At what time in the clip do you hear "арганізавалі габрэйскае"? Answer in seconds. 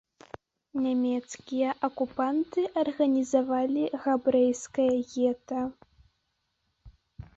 2.85-4.89